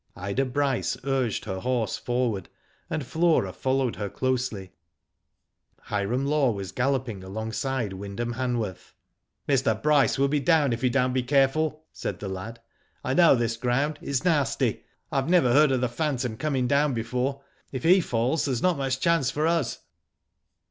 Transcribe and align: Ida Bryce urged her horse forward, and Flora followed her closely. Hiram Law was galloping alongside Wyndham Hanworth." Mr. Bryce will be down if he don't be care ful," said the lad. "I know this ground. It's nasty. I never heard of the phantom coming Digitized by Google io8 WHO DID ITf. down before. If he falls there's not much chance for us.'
Ida 0.15 0.45
Bryce 0.45 0.97
urged 1.03 1.45
her 1.45 1.59
horse 1.59 1.95
forward, 1.95 2.49
and 2.89 3.05
Flora 3.05 3.53
followed 3.53 3.97
her 3.97 4.09
closely. 4.09 4.71
Hiram 5.79 6.25
Law 6.25 6.49
was 6.49 6.71
galloping 6.71 7.23
alongside 7.23 7.93
Wyndham 7.93 8.33
Hanworth." 8.33 8.93
Mr. 9.47 9.79
Bryce 9.79 10.17
will 10.17 10.27
be 10.27 10.39
down 10.39 10.73
if 10.73 10.81
he 10.81 10.89
don't 10.89 11.13
be 11.13 11.21
care 11.21 11.47
ful," 11.47 11.83
said 11.93 12.19
the 12.19 12.29
lad. 12.29 12.59
"I 13.03 13.13
know 13.13 13.35
this 13.35 13.57
ground. 13.57 13.99
It's 14.01 14.25
nasty. 14.25 14.83
I 15.11 15.21
never 15.21 15.53
heard 15.53 15.71
of 15.71 15.81
the 15.81 15.87
phantom 15.87 16.35
coming 16.35 16.65
Digitized 16.65 16.69
by 16.69 16.87
Google 16.87 16.89
io8 16.89 16.89
WHO 16.89 16.89
DID 16.89 16.89
ITf. 16.89 16.89
down 16.89 16.93
before. 16.95 17.41
If 17.71 17.83
he 17.83 18.01
falls 18.01 18.45
there's 18.45 18.61
not 18.63 18.77
much 18.79 18.99
chance 18.99 19.29
for 19.29 19.45
us.' 19.45 19.81